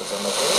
[0.00, 0.53] это за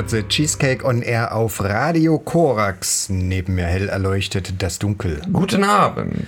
[0.00, 3.10] hört The Cheesecake on Air auf Radio Korax.
[3.10, 5.20] Neben mir hell erleuchtet das Dunkel.
[5.30, 6.26] Guten Abend.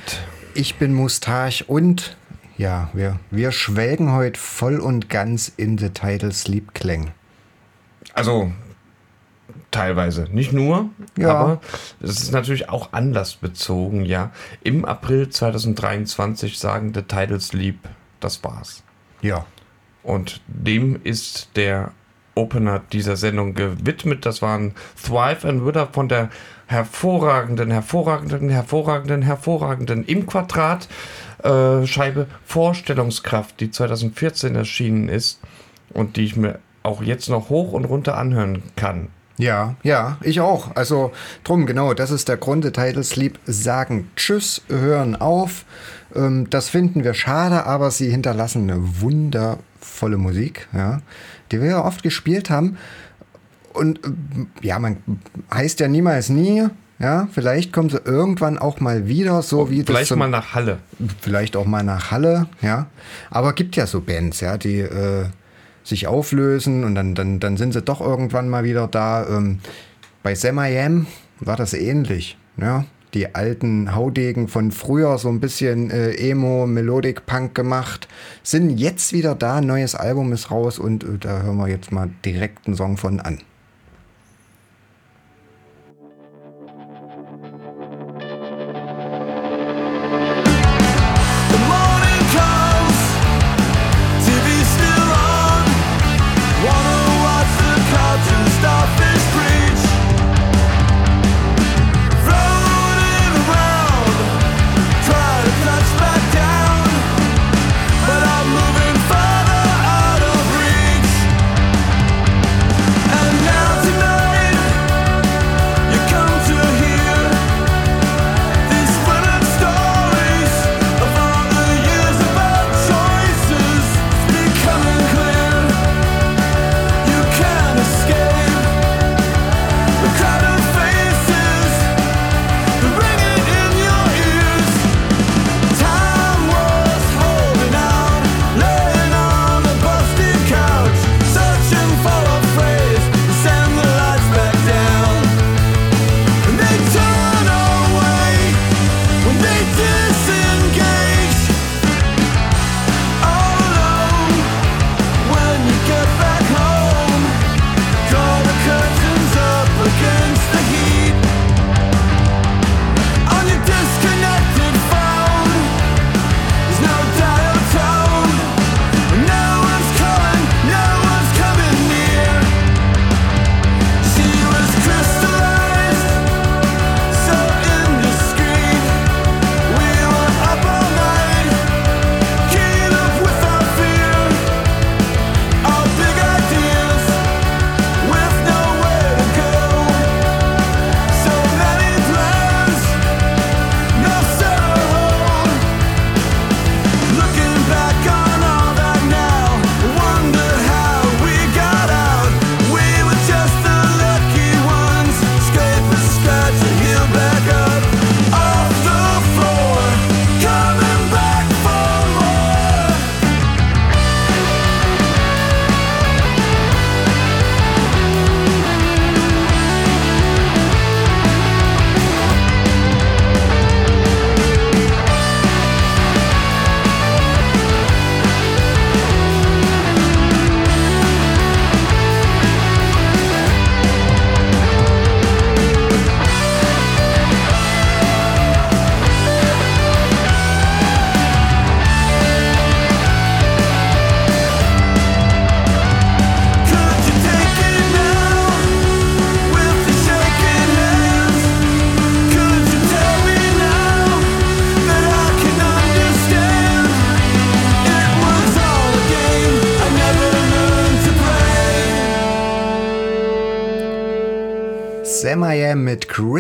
[0.53, 2.15] Ich bin Mustach und
[2.59, 7.13] ja, wir, wir schwelgen heute voll und ganz in The Title Sleep Klang.
[8.13, 8.53] Also
[9.71, 11.35] teilweise, nicht nur, ja.
[11.35, 11.61] aber
[12.03, 14.33] es ist natürlich auch anlassbezogen, ja.
[14.63, 17.79] Im April 2023 sagen The Title Sleep,
[18.21, 18.83] das war's.
[19.23, 19.47] Ja.
[20.03, 21.93] Und dem ist der
[22.35, 24.27] Opener dieser Sendung gewidmet.
[24.27, 26.31] Das waren Thrive and Wither von der
[26.67, 30.89] hervorragenden, hervorragenden, hervorragenden, hervorragenden im Quadrat
[31.43, 35.41] äh, Scheibe Vorstellungskraft, die 2014 erschienen ist
[35.93, 39.09] und die ich mir auch jetzt noch hoch und runter anhören kann.
[39.39, 40.77] Ja, ja, ich auch.
[40.77, 41.13] Also
[41.43, 43.39] drum, genau, das ist der Grund der Title Sleep.
[43.45, 45.65] Sagen Tschüss, hören auf.
[46.15, 51.01] Ähm, das finden wir schade, aber sie hinterlassen eine wundervolle Musik, ja,
[51.53, 52.77] die wir ja oft gespielt haben.
[53.73, 54.97] Und ähm, ja, man
[55.53, 56.67] heißt ja niemals nie.
[56.99, 60.79] Ja, vielleicht kommen sie irgendwann auch mal wieder, so wie das Vielleicht mal nach Halle.
[61.21, 62.87] vielleicht auch mal nach Halle, ja.
[63.29, 65.25] Aber gibt ja so Bands, ja, die äh,
[65.83, 69.27] sich auflösen und dann, dann, dann sind sie doch irgendwann mal wieder da.
[69.27, 69.59] Ähm,
[70.23, 71.07] bei Sam I Am
[71.41, 72.85] war das ähnlich, ja.
[73.15, 78.09] Die alten Haudegen von früher so ein bisschen äh, Emo, Melodic Punk gemacht,
[78.43, 79.61] sind jetzt wieder da.
[79.61, 83.21] Neues Album ist raus und äh, da hören wir jetzt mal direkt einen Song von
[83.21, 83.39] an.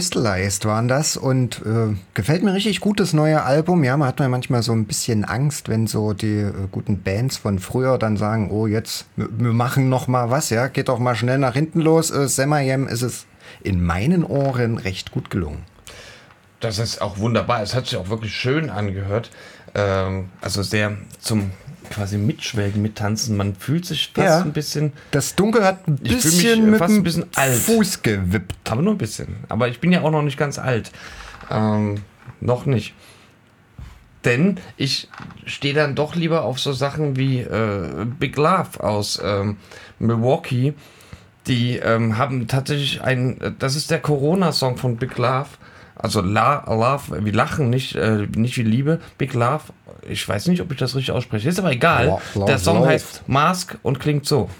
[0.02, 3.84] Crystallized waren das und äh, gefällt mir richtig gut das neue Album.
[3.84, 7.60] Ja, man hat manchmal so ein bisschen Angst, wenn so die äh, guten Bands von
[7.60, 11.38] früher dann sagen, oh jetzt, wir machen noch mal was, ja, geht doch mal schnell
[11.38, 12.10] nach hinten los.
[12.10, 13.26] Äh, Am ist es
[13.62, 15.62] in meinen Ohren recht gut gelungen.
[16.58, 17.62] Das ist auch wunderbar.
[17.62, 19.30] Es hat sich auch wirklich schön angehört.
[19.74, 21.50] Ähm, also sehr zum
[21.90, 23.36] quasi Mitschwelgen, mittanzen.
[23.36, 24.40] Man fühlt sich fast Ja.
[24.42, 27.54] ein bisschen, Das Dunkel hat ein bisschen äh, mit fast ein bisschen alt.
[27.58, 28.70] Fuß gewippt.
[28.70, 29.36] aber nur ein bisschen.
[29.48, 30.90] Aber ich bin ja auch noch nicht ganz alt.
[31.50, 31.96] Ähm,
[32.40, 32.94] noch nicht.
[34.24, 35.08] Denn ich
[35.46, 39.56] stehe dann doch lieber auf so Sachen wie äh, Big Love aus ähm,
[39.98, 40.74] Milwaukee.
[41.48, 45.48] Die ähm, haben tatsächlich ein, äh, das ist der Corona-Song von Big Love.
[46.02, 49.00] Also La, Love, wie Lachen, nicht, äh, nicht wie Liebe.
[49.18, 49.62] Big Love
[50.08, 51.48] ich weiß nicht, ob ich das richtig ausspreche.
[51.48, 52.06] Ist aber egal.
[52.06, 52.88] Lo- lo- Der Song läuft.
[52.90, 54.50] heißt Mask und klingt so.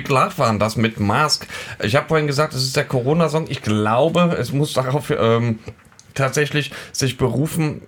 [0.00, 1.46] Big Love waren das mit Mask.
[1.82, 3.46] Ich habe vorhin gesagt, es ist der Corona-Song.
[3.50, 5.58] Ich glaube, es muss darauf ähm,
[6.14, 7.82] tatsächlich sich berufen.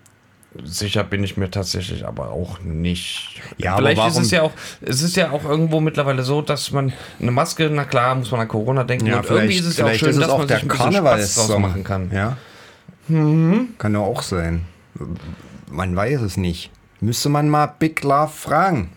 [0.62, 3.40] Sicher bin ich mir tatsächlich aber auch nicht.
[3.56, 4.52] Ja, aber Vielleicht ist warum- es ja auch,
[4.82, 8.40] es ist ja auch irgendwo mittlerweile so, dass man eine Maske, na klar, muss man
[8.40, 9.06] an Corona denken.
[9.06, 10.92] Ja, und irgendwie ist es ja auch schön, ist dass auch man der sich ein
[10.92, 12.10] Spaß draus machen kann.
[12.12, 12.36] Ja.
[13.08, 14.66] Kann ja auch sein.
[15.70, 16.70] Man weiß es nicht.
[17.00, 18.90] Müsste man mal Big Love fragen.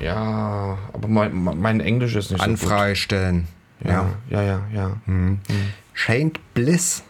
[0.00, 3.46] Ja, aber mein, mein Englisch ist nicht Anfrage stellen.
[3.80, 3.92] so gut.
[3.92, 4.96] Ja, ja, ja, ja.
[5.94, 7.02] Chained Bliss.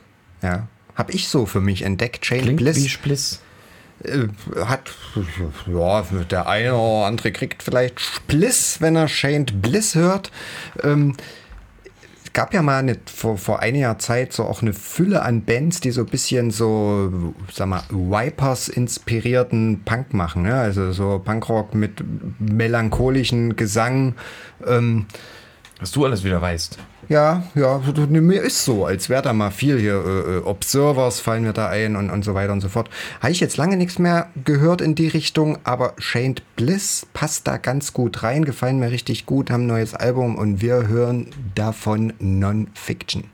[0.43, 0.69] Ja.
[0.95, 2.23] Hab ich so für mich entdeckt.
[2.23, 2.77] Chained Klingt Bliss.
[2.77, 3.41] wie Spliss.
[4.05, 4.27] äh,
[4.65, 4.93] hat,
[5.67, 10.31] ja, der eine oder andere kriegt vielleicht Spliss, wenn er Chained Bliss hört.
[10.83, 11.17] Ähm,
[12.35, 15.93] gab ja mal eine, vor, vor einiger Zeit so auch eine Fülle an Bands, die
[15.93, 20.43] so ein bisschen so, sag mal, Wipers inspirierten Punk machen.
[20.43, 20.55] Ne?
[20.55, 22.05] Also so Punkrock mit
[22.39, 24.17] melancholischen Gesang.
[24.67, 25.07] Ähm,
[25.81, 26.79] Was du alles wieder weißt.
[27.09, 29.95] Ja, ja, mir ist so, als wäre da mal viel hier.
[29.95, 32.91] Äh, äh, Observers fallen mir da ein und, und so weiter und so fort.
[33.21, 37.57] Habe ich jetzt lange nichts mehr gehört in die Richtung, aber Shamed Bliss passt da
[37.57, 42.13] ganz gut rein, gefallen mir richtig gut, haben ein neues Album und wir hören davon
[42.19, 43.25] Non-Fiction.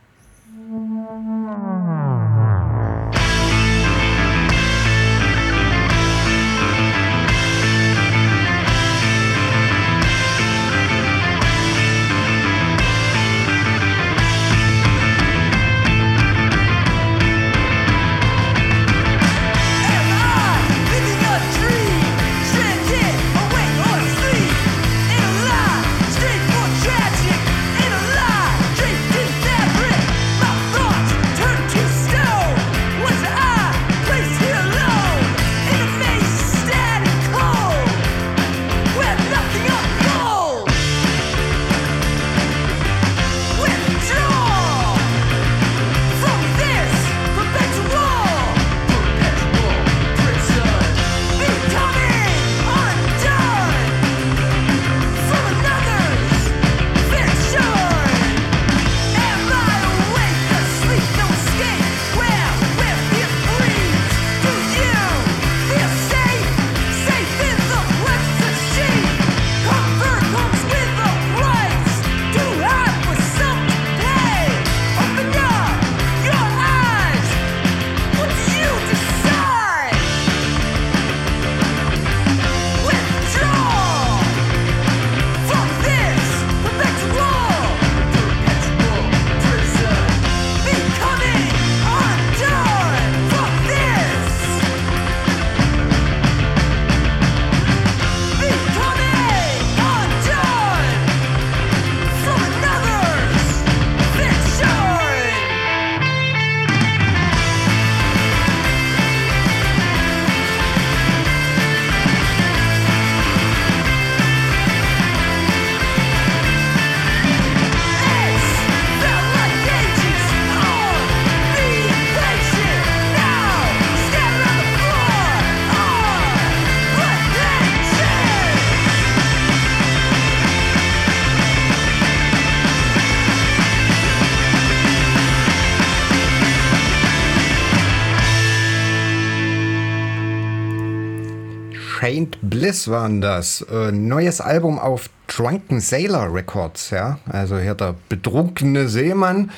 [142.10, 143.60] Faint Bliss waren das.
[143.70, 147.20] Äh, neues Album auf Drunken Sailor Records, ja.
[147.28, 149.52] Also hier der betrunkene Seemann.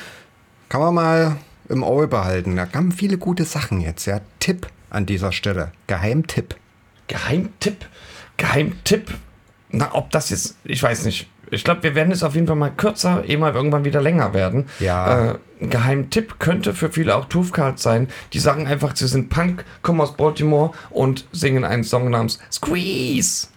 [0.69, 1.37] Kann man mal
[1.71, 2.57] im Auge behalten.
[2.57, 4.21] Da kamen viele gute Sachen jetzt, ja.
[4.39, 5.73] Tipp an dieser Stelle.
[5.87, 6.55] Geheimtipp.
[7.09, 7.87] Geheimtipp.
[8.37, 9.15] Geheimtipp.
[9.71, 11.31] Na, ob das jetzt, ich weiß nicht.
[11.53, 14.33] Ich glaube, wir werden es auf jeden Fall mal kürzer, eh mal irgendwann wieder länger
[14.33, 14.69] werden.
[14.81, 15.33] Ja.
[15.33, 18.09] Äh, ein Geheimtipp könnte für viele auch Toothcard sein.
[18.33, 23.49] Die sagen einfach, sie sind Punk, kommen aus Baltimore und singen einen Song namens Squeeze.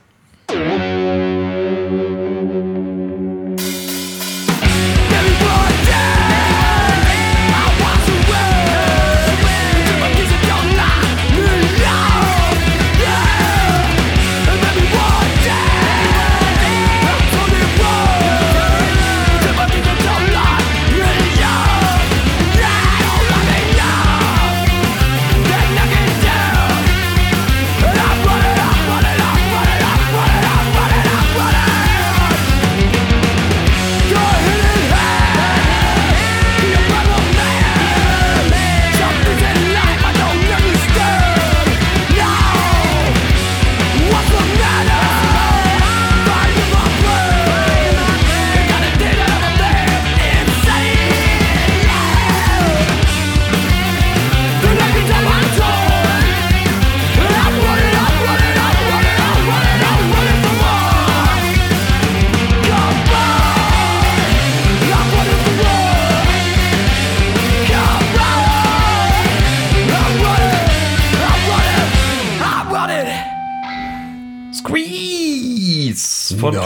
[74.65, 76.61] Squeeze von Ja.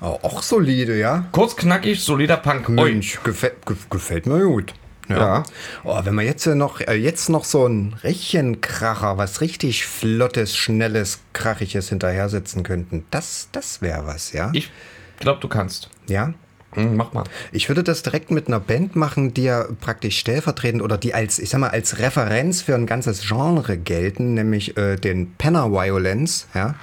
[0.00, 1.26] Oh, auch solide, ja.
[1.32, 2.68] Kurz, knackig, solider Punk.
[2.68, 4.74] Mensch, gefällt, gef- gefällt mir gut.
[5.08, 5.42] Ja.
[5.84, 10.56] Oh, wenn wir jetzt ja noch, äh, jetzt noch so ein Rächenkracher, was richtig Flottes,
[10.56, 14.50] Schnelles, Krachiges hinterher setzen könnten, das, das wäre was, ja?
[14.54, 14.70] Ich
[15.20, 15.90] glaube, du kannst.
[16.08, 16.32] ja?
[16.74, 17.24] Hm, mach mal.
[17.52, 21.38] Ich würde das direkt mit einer Band machen, die ja praktisch stellvertretend oder die als,
[21.38, 26.46] ich sag mal, als Referenz für ein ganzes Genre gelten, nämlich äh, den Penner Violence,
[26.54, 26.74] ja?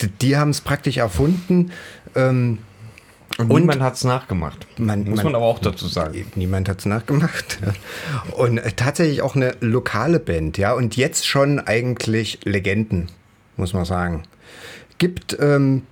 [0.00, 1.70] Die, die haben es praktisch erfunden.
[2.16, 2.58] Ähm,
[3.38, 4.66] Und, Und- niemand hat es nachgemacht.
[4.78, 6.26] Man- Muss man- man aber auch dazu sagen.
[6.34, 7.58] Niemand hat es nachgemacht.
[8.36, 10.72] Und äh, tatsächlich auch eine lokale Band, ja.
[10.74, 13.08] Und jetzt schon eigentlich Legenden,
[13.56, 14.24] muss man sagen.
[14.98, 15.82] Gibt ähm,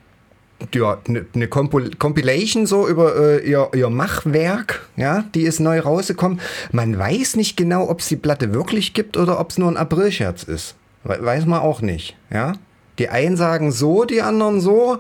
[0.75, 5.81] ja, eine ne Compil- Compilation so über äh, ihr, ihr Machwerk, ja, die ist neu
[5.81, 6.41] rausgekommen.
[6.73, 9.77] Man weiß nicht genau, ob es die Platte wirklich gibt oder ob es nur ein
[9.77, 10.75] Aprilscherz ist.
[11.05, 12.53] We weiß man auch nicht, ja.
[12.99, 14.99] Die einen sagen so, die anderen so.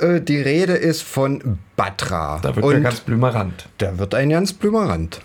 [0.00, 2.40] Äh, die Rede ist von Batra.
[2.42, 3.68] Da wird Und der ganz blümerant.
[3.78, 5.20] da wird ein ganz Blümerand.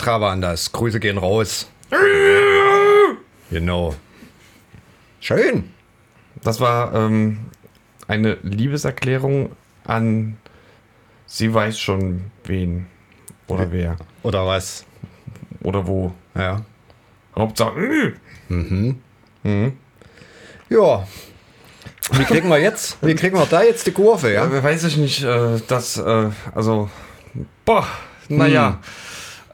[0.00, 0.72] Batra waren das.
[0.72, 1.70] Grüße gehen raus.
[3.50, 3.94] Genau.
[5.20, 5.70] Schön.
[6.42, 7.40] Das war ähm,
[8.08, 9.52] eine Liebeserklärung
[9.84, 10.38] an
[11.26, 12.86] sie weiß schon wen
[13.46, 14.86] oder wer Oder was?
[15.62, 16.12] oder wo.
[16.34, 16.64] Ja.
[17.36, 18.14] Hauptsache.
[18.48, 19.72] äh,
[20.70, 21.06] Ja.
[22.12, 22.96] Wie kriegen wir jetzt?
[23.02, 24.46] Wie kriegen wir da jetzt die Kurve, ja?
[24.46, 26.88] Ja, weiß ich nicht, äh, dass, äh, also,
[27.66, 27.86] boah,
[28.28, 28.78] naja.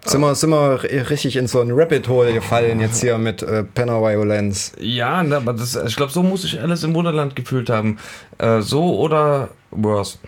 [0.07, 3.65] Sind wir, sind wir richtig in so ein Rabbit Hole gefallen jetzt hier mit äh,
[3.65, 4.73] Penner Violence.
[4.79, 7.99] Ja, aber das, ich glaube, so muss sich Alice im Wunderland gefühlt haben.
[8.39, 10.19] Äh, so oder worse.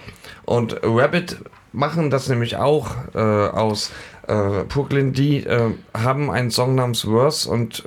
[0.45, 1.39] Und Rabbit
[1.73, 3.93] machen das nämlich auch äh, aus
[4.27, 5.13] äh, Brooklyn.
[5.13, 7.85] Die äh, haben einen Song namens Worse und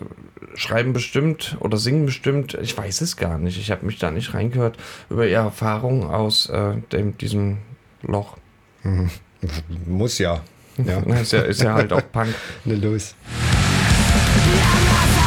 [0.56, 4.34] schreiben bestimmt oder singen bestimmt, ich weiß es gar nicht, ich habe mich da nicht
[4.34, 4.78] reingehört,
[5.10, 7.58] über ihre Erfahrungen aus äh, dem, diesem
[8.02, 8.38] Loch.
[9.86, 10.42] Muss ja.
[10.78, 12.34] Ja, Ist ja, ist ja halt auch Punk.
[12.66, 13.16] ne los.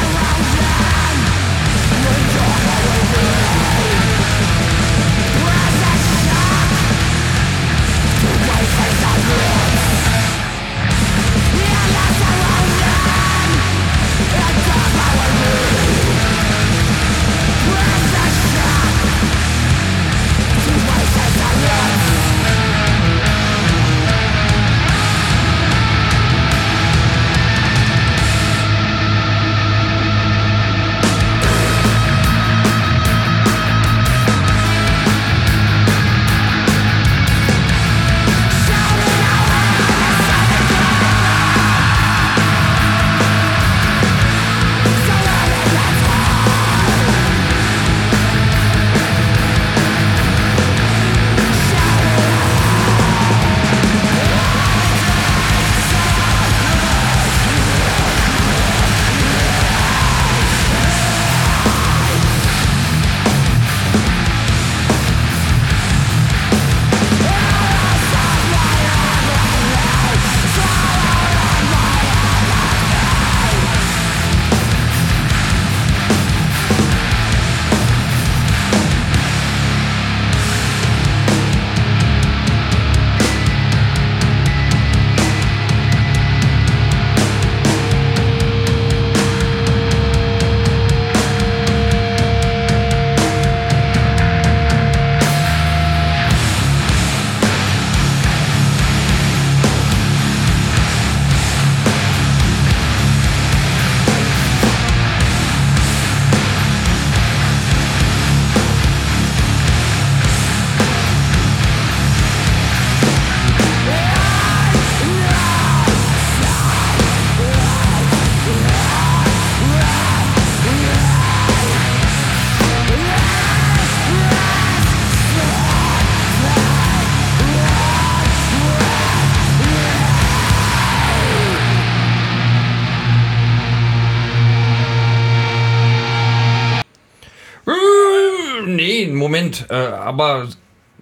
[139.25, 140.47] Moment, äh, aber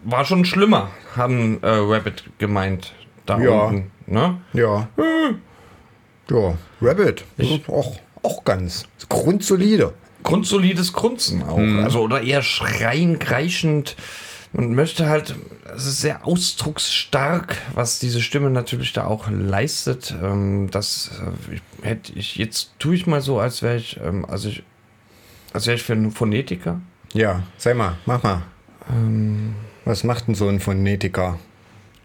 [0.06, 2.94] war schon schlimmer, haben äh, Rabbit gemeint.
[3.26, 3.64] Da Ja.
[3.64, 3.92] unten.
[4.08, 4.38] Ne?
[4.54, 4.88] Ja.
[6.30, 7.26] Ja, Rabbit.
[7.68, 9.94] Auch, auch ganz grundsolide.
[10.24, 11.58] Grundsolides Grunzen auch.
[11.84, 13.98] Also, oder eher schreien, kreischend.
[14.54, 15.36] Man möchte halt,
[15.76, 20.16] es ist sehr ausdrucksstark, was diese Stimme natürlich da auch leistet.
[20.24, 21.12] Ähm, das
[21.50, 24.64] äh, ich, hätte ich, jetzt tue ich mal so, als wäre ich, ähm, also ich,
[25.52, 26.80] als wäre ich für einen Phonetiker.
[27.14, 28.42] Ja, sag mal, mach mal.
[29.86, 31.40] Was macht denn so ein Phonetiker?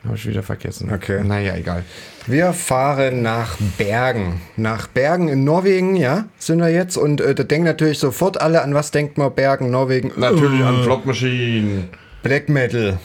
[0.05, 0.92] Habe ich wieder vergessen.
[0.92, 1.23] Okay.
[1.25, 1.83] Naja, egal.
[2.27, 4.40] Wir fahren nach Bergen.
[4.57, 6.97] Nach Bergen in Norwegen, ja, sind wir jetzt.
[6.97, 10.12] Und äh, da denken natürlich sofort alle, an was denkt man Bergen, Norwegen?
[10.16, 11.88] Natürlich an Flop Machine.
[12.23, 12.99] Black Metal.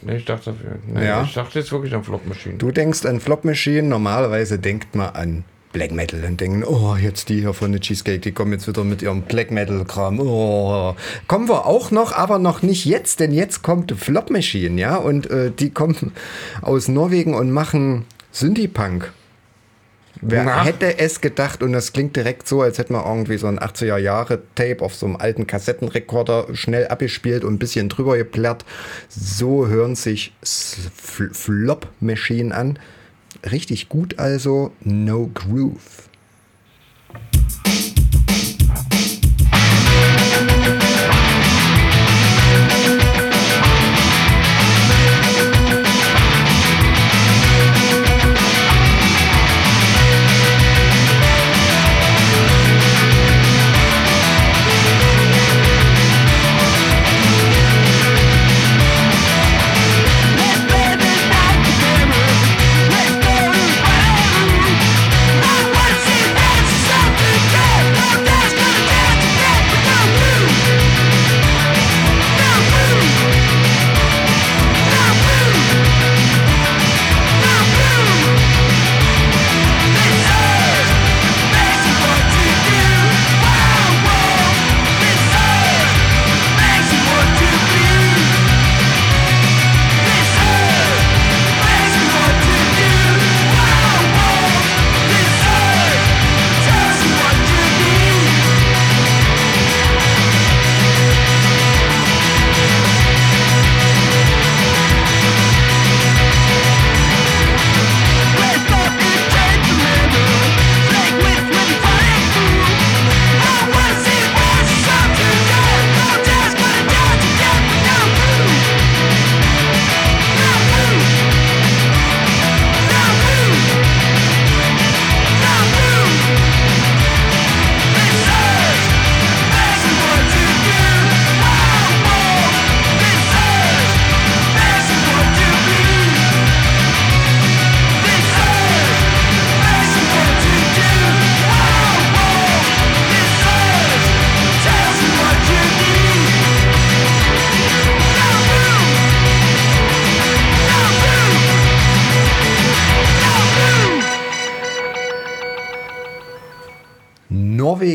[0.00, 0.54] Nee, ich dachte,
[0.86, 1.22] nee, Ja.
[1.22, 2.56] ich dachte jetzt wirklich an Flop Machine.
[2.56, 7.28] Du denkst an Flop Machine, normalerweise denkt man an Black Metal und denken, oh, jetzt
[7.28, 10.20] die hier von der Cheesecake, die kommen jetzt wieder mit ihrem Black Metal-Kram.
[10.20, 10.94] Oh.
[11.28, 15.30] Kommen wir auch noch, aber noch nicht jetzt, denn jetzt kommt Flop Machine, ja, und
[15.30, 16.12] äh, die kommen
[16.60, 19.12] aus Norwegen und machen Synthie-Punk.
[20.24, 20.64] Wer Na?
[20.64, 24.80] hätte es gedacht, und das klingt direkt so, als hätte man irgendwie so ein 80er-Jahre-Tape
[24.80, 28.64] auf so einem alten Kassettenrekorder schnell abgespielt und ein bisschen drüber geplärrt.
[29.08, 32.78] So hören sich Flop Machine an.
[33.50, 36.08] Richtig gut also, No Groove.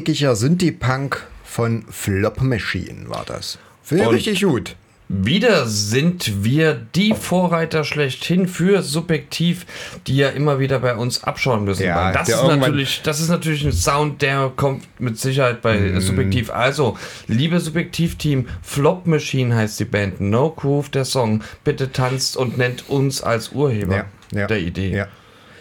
[0.07, 3.57] Norwegischer Synthie-Punk von Flop Machine war das.
[3.83, 4.77] Finde richtig gut.
[5.09, 9.65] Wieder sind wir die Vorreiter schlechthin für Subjektiv,
[10.07, 11.83] die ja immer wieder bei uns abschauen müssen.
[11.83, 15.99] Ja, das, ist natürlich, das ist natürlich ein Sound, der kommt mit Sicherheit bei Mhm.
[15.99, 16.51] Subjektiv.
[16.51, 21.43] Also, liebe Subjektiv-Team, Flop Machine heißt die Band, No Groove der Song.
[21.65, 24.05] Bitte tanzt und nennt uns als Urheber Ja,
[24.39, 24.95] ja, der Idee.
[24.95, 25.07] Ja.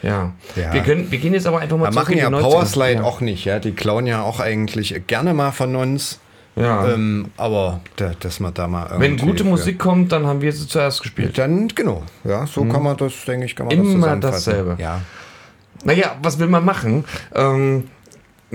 [0.07, 0.33] Ja.
[0.55, 0.73] Ja.
[0.73, 2.42] Wir, können, wir gehen jetzt aber einfach mal Wir zurück machen in ja die 90er.
[2.42, 3.03] Powerslide ja.
[3.03, 3.59] auch nicht, ja.
[3.59, 6.21] Die klauen ja auch eigentlich gerne mal von uns.
[6.55, 6.88] Ja.
[6.88, 10.66] Ähm, aber da, dass man da mal Wenn gute Musik kommt, dann haben wir sie
[10.66, 11.37] zuerst gespielt.
[11.37, 12.03] Dann, genau.
[12.25, 13.92] Ja, so kann man das, denke ich, kann man das Mhm.
[13.95, 14.77] Immer dasselbe.
[14.79, 15.03] Ja.
[15.85, 17.05] Naja, was will man machen?
[17.35, 17.85] Ähm,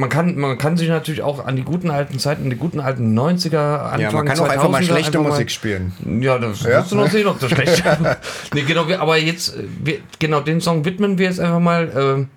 [0.01, 3.17] man, kann, man kann sich natürlich auch an die guten alten Zeiten, die guten alten
[3.17, 5.93] 90er, Anfang ja, man kann auch einfach mal 2000er schlechte einfach mal- Musik spielen.
[6.21, 6.69] Ja, das Ja?
[6.79, 7.85] wirst du noch sehen, ob das schlecht ist.
[8.53, 12.27] nee, genau, aber jetzt, äh, wir, genau, den Song widmen wir jetzt einfach mal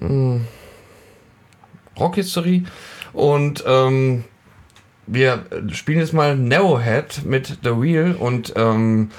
[0.00, 0.40] äh, mh,
[1.98, 2.64] Rock History
[3.12, 4.24] und ähm,
[5.06, 9.10] wir spielen jetzt mal Narrowhead mit The Wheel und ähm,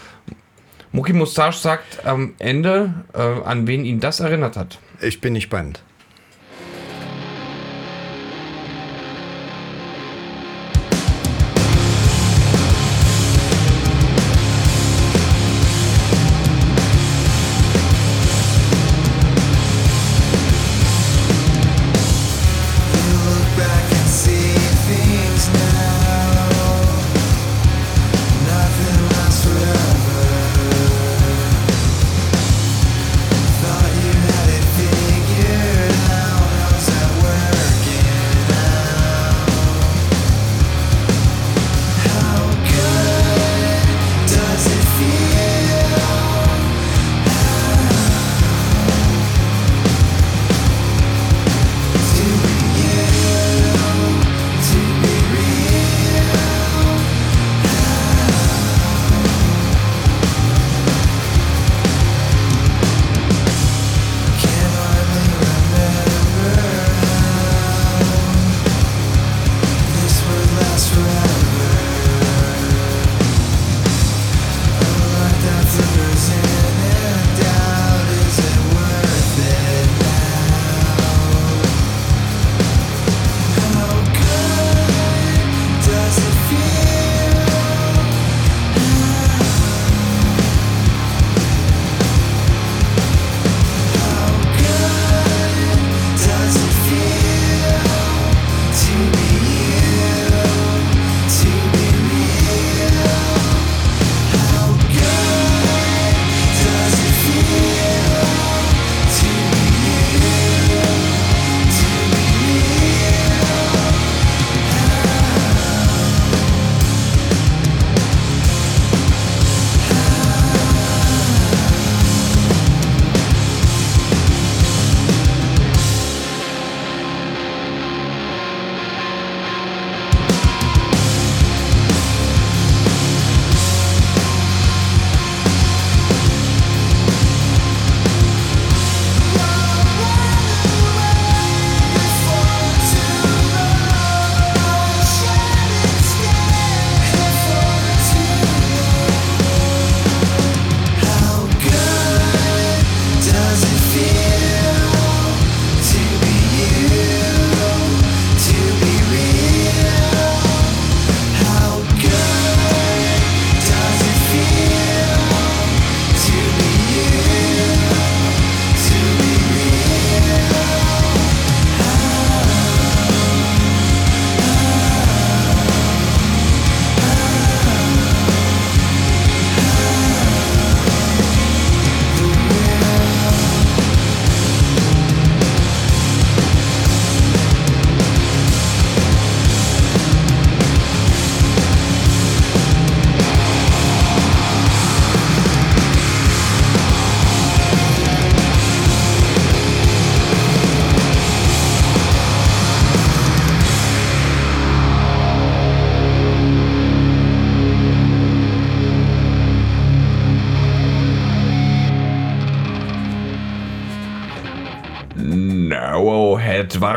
[0.92, 4.80] Mucki Mustache sagt am Ende, äh, an wen ihn das erinnert hat.
[5.02, 5.82] Ich bin gespannt.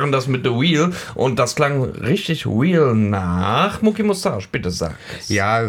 [0.06, 4.94] Waren das mit The Wheel und das klang richtig Wheel nach Mucki Mustache, bitte sag
[5.18, 5.28] es.
[5.28, 5.68] Ja,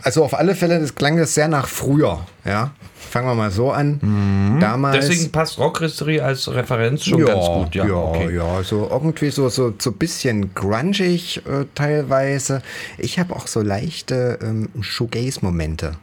[0.00, 2.24] also auf alle Fälle, das klang das sehr nach früher.
[2.44, 4.58] Ja, fangen wir mal so an.
[4.60, 5.08] Damals.
[5.08, 7.74] Deswegen passt Rockhistorie als Referenz schon ganz gut.
[7.74, 8.36] Ja, ja, okay.
[8.36, 12.62] ja, so irgendwie so so so bisschen grungig äh, teilweise.
[12.98, 15.96] Ich habe auch so leichte ähm, Shoegaze-Momente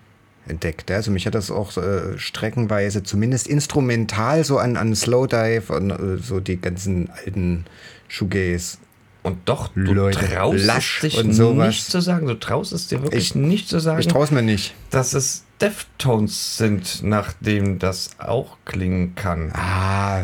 [0.52, 0.92] entdeckt.
[0.92, 6.18] Also mich hat das auch äh, streckenweise zumindest instrumental so an an Slowdive und äh,
[6.18, 7.66] so die ganzen alten
[8.08, 8.78] Shoegaze.
[9.24, 11.68] Und doch, du Leute, traust es dich und sowas.
[11.68, 12.26] nicht zu sagen.
[12.28, 14.74] Du traust es dir wirklich Ich- nicht zu sagen, Ich traue es mir nicht.
[14.90, 19.52] dass es Deftones sind, nachdem das auch klingen kann.
[19.54, 20.24] Ah,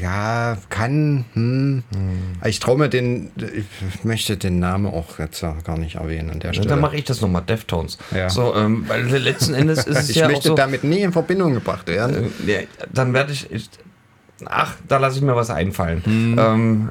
[0.00, 1.24] ja, kann.
[1.34, 1.82] Hm.
[2.44, 6.40] Ich traue mir den, ich möchte den Namen auch jetzt ja gar nicht erwähnen an
[6.40, 6.68] der Stelle.
[6.68, 7.98] dann mache ich das nochmal, Deftones.
[8.14, 8.30] Ja.
[8.30, 11.54] So, ähm, weil letzten Endes ist es ich ja möchte so, damit nie in Verbindung
[11.54, 12.32] gebracht werden.
[12.46, 12.58] äh, ja,
[12.92, 13.68] dann werde ich, ich,
[14.46, 16.04] ach, da lasse ich mir was einfallen.
[16.04, 16.36] Hm.
[16.38, 16.90] Ähm,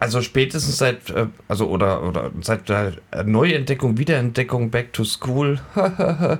[0.00, 5.60] also spätestens seit, äh, also oder, oder seit der Neuentdeckung, Wiederentdeckung, Back to School,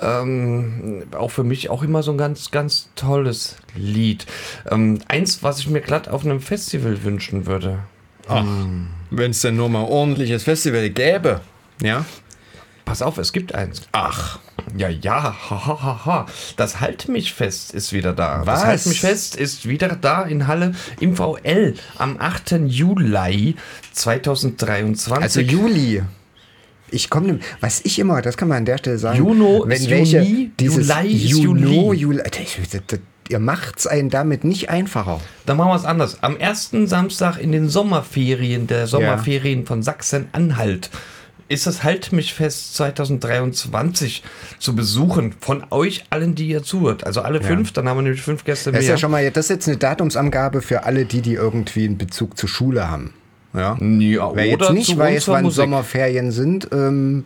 [0.00, 4.26] ähm, auch für mich auch immer so ein ganz, ganz tolles Lied.
[4.70, 7.80] Ähm, eins, was ich mir glatt auf einem Festival wünschen würde.
[9.10, 11.40] Wenn es denn nur mal ordentliches Festival gäbe.
[11.82, 12.06] Ja.
[12.84, 13.82] Pass auf, es gibt eins.
[13.92, 14.38] Ach.
[14.76, 16.26] Ja, ja, ha, ha, ha, ha.
[16.56, 18.42] Das Halt mich fest ist wieder da.
[18.44, 18.60] Was?
[18.60, 22.60] Das Halt mich fest ist wieder da in Halle im VL am 8.
[22.66, 23.56] Juli
[23.92, 25.22] 2023.
[25.22, 26.02] Also Juli.
[26.90, 29.18] Ich komme, was ich immer, das kann man an der Stelle sagen.
[29.18, 32.20] Juno wenn ist welche, Juni, dieses Juli ist Juno, Juli.
[32.22, 32.22] Juli,
[33.28, 35.20] ihr macht es einen damit nicht einfacher.
[35.46, 36.22] Dann machen wir es anders.
[36.22, 40.90] Am ersten Samstag in den Sommerferien der Sommerferien von Sachsen-Anhalt
[41.48, 44.22] ist das Halt mich fest 2023
[44.58, 47.04] zu besuchen von euch allen, die ihr zuhört.
[47.04, 48.94] Also alle fünf, dann haben wir nämlich fünf Gäste Das ist mehr.
[48.94, 52.36] ja schon mal, das ist jetzt eine Datumsangabe für alle, die, die irgendwie einen Bezug
[52.38, 53.12] zur Schule haben.
[53.52, 53.76] Ja.
[53.80, 55.62] Ja, Wer jetzt nicht weiß, wann Musik.
[55.62, 57.24] Sommerferien sind, ähm,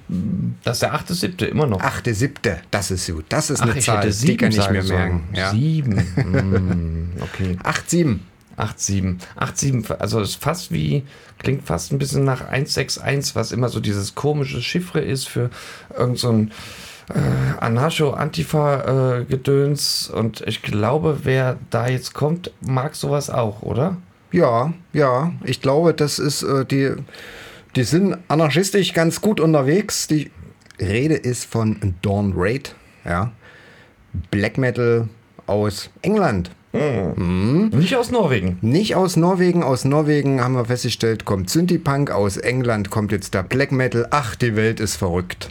[0.62, 1.46] Das ist der 8.7.
[1.46, 1.80] immer noch.
[1.80, 3.24] achte, siebte, das ist gut.
[3.30, 5.22] Das ist Ach, eine Zahl, die kann ich mir merken.
[5.32, 5.50] Ja.
[5.52, 6.06] Sieben.
[6.16, 7.56] Hm, okay.
[7.62, 8.26] Acht, sieben.
[8.58, 9.18] 8-7.
[9.38, 11.04] 8-7, also ist fast wie,
[11.38, 15.50] klingt fast ein bisschen nach 161, was immer so dieses komische Chiffre ist für
[15.96, 16.52] irgend so ein
[17.10, 20.10] äh, Anarcho-Antifa-Gedöns.
[20.10, 23.96] Und ich glaube, wer da jetzt kommt, mag sowas auch, oder?
[24.32, 25.32] Ja, ja.
[25.44, 26.92] Ich glaube, das ist, äh, die,
[27.76, 30.06] die sind anarchistisch ganz gut unterwegs.
[30.06, 30.30] Die
[30.80, 33.32] Rede ist von Dawn Raid, ja.
[34.30, 35.08] Black Metal
[35.46, 36.50] aus England.
[37.70, 38.58] Nicht aus Norwegen.
[38.60, 39.62] Nicht aus Norwegen.
[39.62, 42.10] Aus Norwegen haben wir festgestellt, kommt Synthie-Punk.
[42.10, 44.06] Aus England kommt jetzt der Black Metal.
[44.10, 45.50] Ach, die Welt ist verrückt.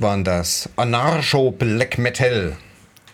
[0.00, 0.68] Waren das.
[0.76, 2.56] Anarcho Black Metal.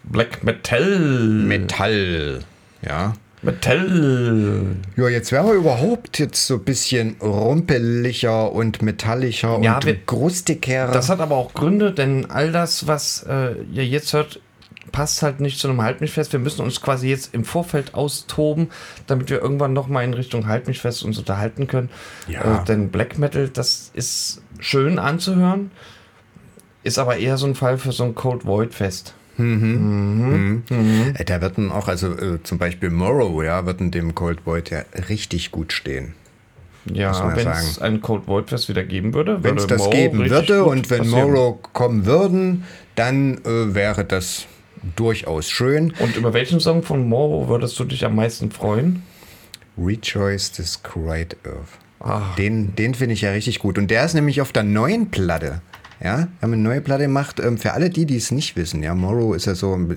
[0.05, 0.99] Black Metal.
[0.99, 2.41] Metall.
[2.87, 3.15] Ja.
[3.43, 4.77] Metal.
[4.97, 9.97] Ja, jetzt wären wir überhaupt jetzt so ein bisschen rumpeliger und metallischer Ja, und wir-
[10.07, 10.89] grustiger.
[10.93, 14.41] Das hat aber auch Gründe, denn all das, was äh, ihr jetzt hört,
[14.93, 16.33] passt halt nicht zu einem Halt mich fest.
[16.33, 18.69] Wir müssen uns quasi jetzt im Vorfeld austoben,
[19.07, 21.89] damit wir irgendwann nochmal in Richtung Halt mich fest uns unterhalten können.
[22.29, 22.63] Ja.
[22.63, 25.71] Äh, denn Black Metal, das ist schön anzuhören,
[26.83, 29.15] ist aber eher so ein Fall für so ein Cold Void Fest.
[29.39, 34.45] Äh, Da wird dann auch, also äh, zum Beispiel Morrow, ja, wird in dem Cold
[34.45, 36.15] Void ja richtig gut stehen.
[36.85, 40.31] Ja, wenn es ein Cold Void Fest wieder geben würde, Wenn es das Morrow geben
[40.31, 41.31] würde und wenn passieren.
[41.31, 42.65] Morrow kommen würden,
[42.97, 44.47] dann äh, wäre das
[44.97, 45.95] durchaus schön.
[46.01, 49.03] Und über welchen Song von Morrow würdest du dich am meisten freuen?
[49.79, 51.79] Rejoice Descried Earth.
[52.01, 52.35] Ah.
[52.37, 53.79] Den, den finde ich ja richtig gut.
[53.79, 55.63] Und der ist nämlich auf der neuen Platte.
[56.03, 57.41] Ja, wir haben eine neue Platte gemacht.
[57.41, 59.93] Ähm, für alle die, die es nicht wissen, ja, Morrow ist ja so, man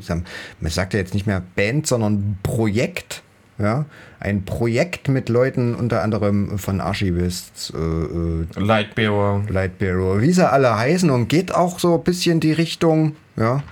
[0.64, 3.24] sagt ja jetzt nicht mehr Band, sondern Projekt.
[3.58, 3.86] Ja,
[4.20, 9.44] ein Projekt mit Leuten unter anderem von Archivists, äh, äh, Lightbearer.
[9.48, 13.64] Lightbearer, wie sie alle heißen und geht auch so ein bisschen die Richtung, ja.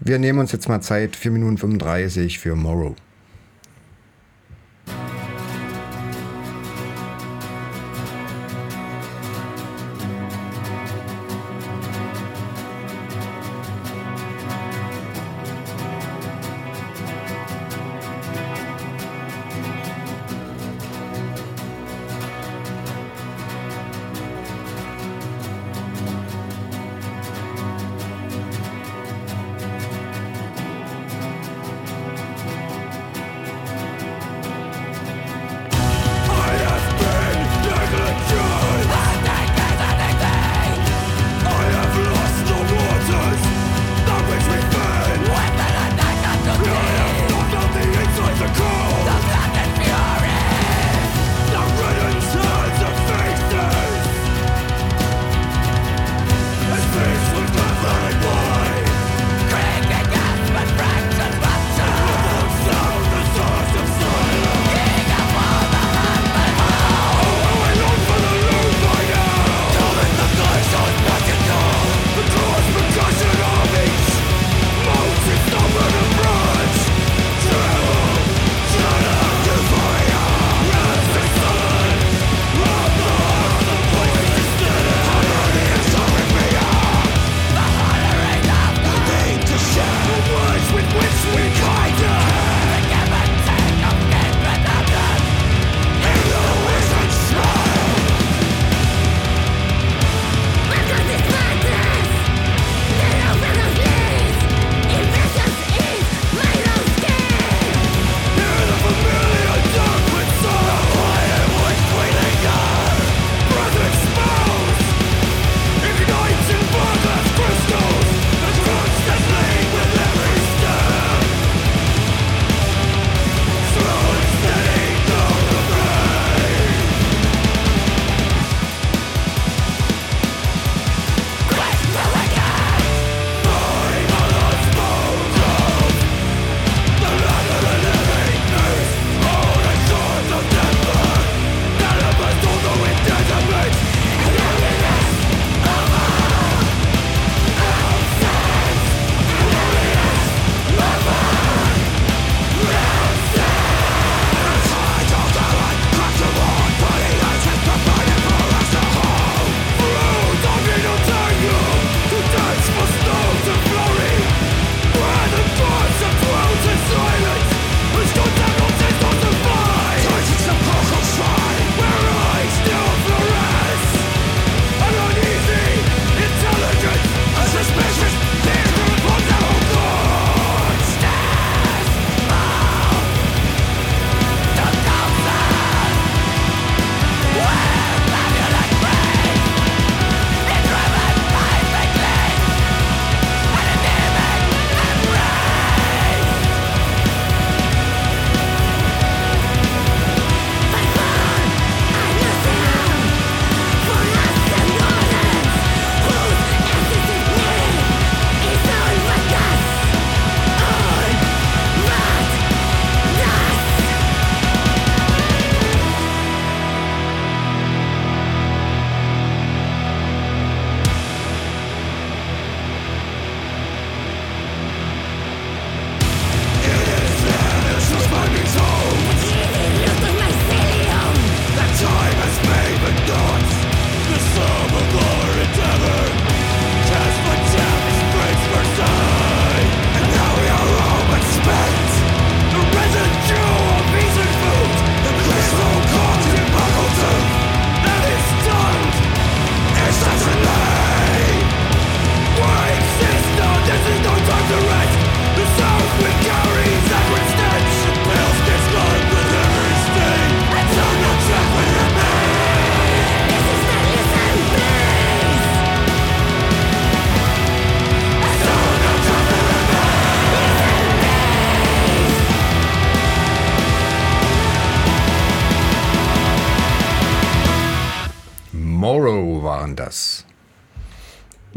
[0.00, 2.96] Wir nehmen uns jetzt mal Zeit, 4 Minuten 35 für Morrow.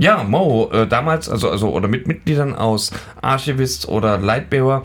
[0.07, 2.91] Ja, Mo, äh, damals, also, also, oder mit Mitgliedern aus
[3.21, 4.83] Archivist oder Lightbearer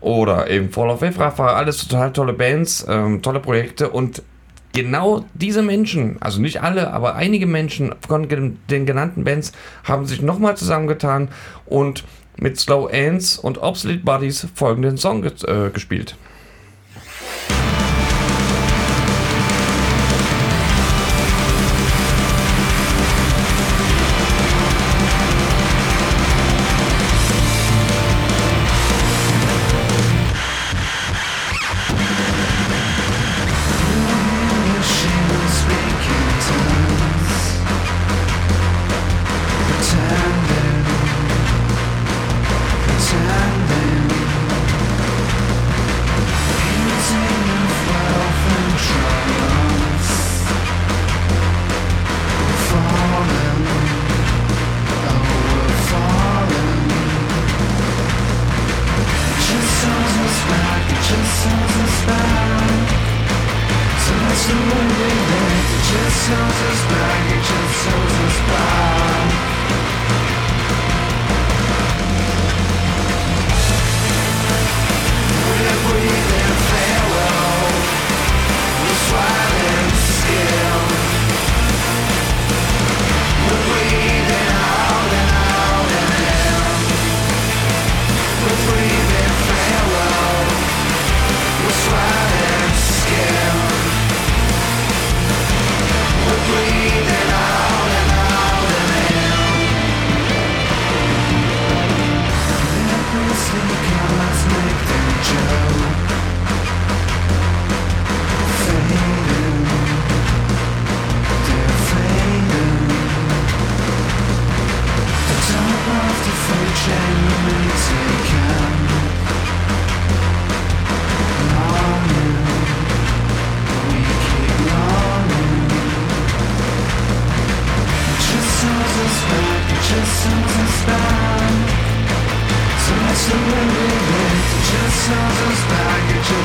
[0.00, 4.22] oder eben Fall of Efrafa, alles total tolle Bands, ähm, tolle Projekte und
[4.72, 9.52] genau diese Menschen, also nicht alle, aber einige Menschen von den genannten Bands
[9.84, 11.28] haben sich nochmal zusammengetan
[11.66, 12.04] und
[12.38, 16.16] mit Slow Ants und Obsolete Bodies folgenden Song äh, gespielt.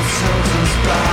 [0.08, 1.07] Slow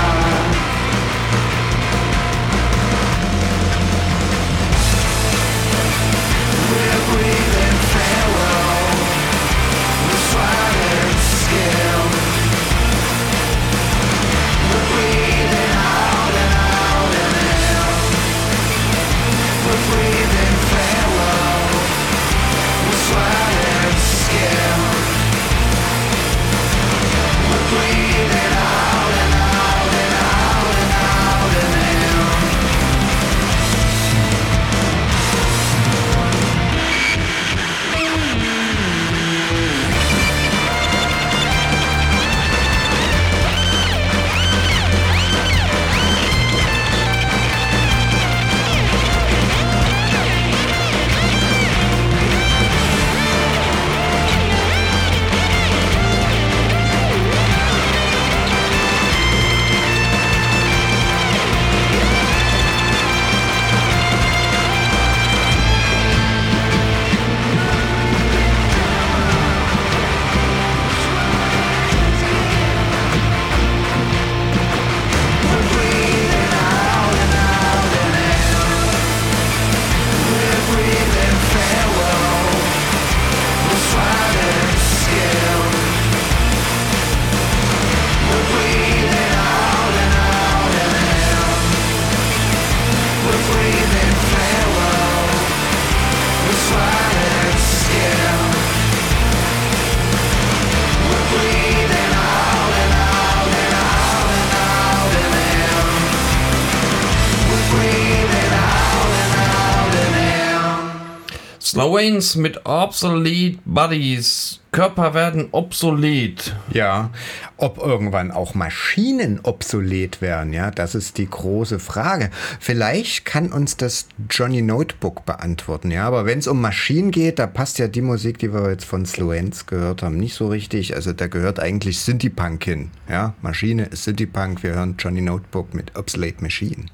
[111.74, 114.60] Waynes mit Obsolete Bodies.
[114.72, 116.54] Körper werden obsolet.
[116.70, 117.10] Ja,
[117.56, 122.30] ob irgendwann auch Maschinen obsolet werden, ja, das ist die große Frage.
[122.60, 127.48] Vielleicht kann uns das Johnny Notebook beantworten, ja, aber wenn es um Maschinen geht, da
[127.48, 130.94] passt ja die Musik, die wir jetzt von Slowenz gehört haben, nicht so richtig.
[130.94, 133.34] Also da gehört eigentlich Synthie Punk hin, ja.
[133.42, 136.88] Maschine ist Synthie Punk, wir hören Johnny Notebook mit Obsolete Machine.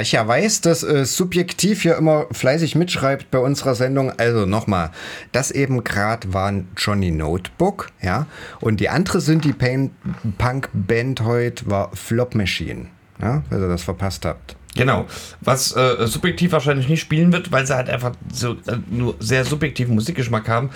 [0.00, 4.90] Ich ja weiß, dass äh, Subjektiv hier immer fleißig mitschreibt bei unserer Sendung, also nochmal,
[5.32, 8.26] das eben gerade war ein Johnny Notebook, ja,
[8.60, 12.86] und die andere Synthie-Punk-Band heute war Flop Machine,
[13.20, 14.56] ja, falls ihr das verpasst habt.
[14.76, 15.06] Genau.
[15.40, 19.44] Was äh, subjektiv wahrscheinlich nicht spielen wird, weil sie halt einfach so äh, nur sehr
[19.44, 20.70] subjektiven Musikgeschmack haben.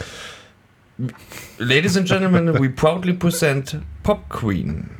[1.58, 4.90] Ladies and Gentlemen, we proudly present Pop Queen.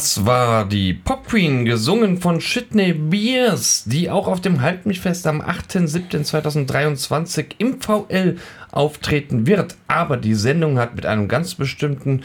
[0.00, 4.98] Das war die Pop Queen, gesungen von Shitney Beers, die auch auf dem Halt mich
[4.98, 8.38] fest am 8.7.2023 im VL
[8.72, 9.76] auftreten wird.
[9.88, 12.22] Aber die Sendung hat mit einem ganz bestimmten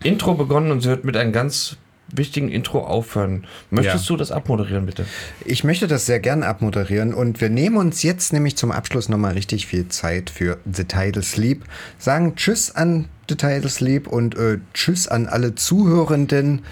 [0.00, 3.48] Intro begonnen und sie wird mit einem ganz wichtigen Intro aufhören.
[3.70, 4.08] Möchtest Ja.
[4.14, 5.04] du das abmoderieren, bitte?
[5.44, 9.32] Ich möchte das sehr gern abmoderieren und wir nehmen uns jetzt nämlich zum Abschluss nochmal
[9.32, 11.64] richtig viel Zeit für The Title Sleep.
[11.98, 16.62] Sagen Tschüss an The Title Sleep und äh, Tschüss an alle Zuhörenden.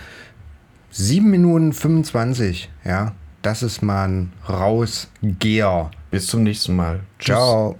[0.98, 3.12] 7 Minuten 25, ja.
[3.42, 5.90] Das ist mal ein Rausgeher.
[6.10, 7.00] Bis zum nächsten Mal.
[7.18, 7.26] Tschüss.
[7.36, 7.76] Ciao.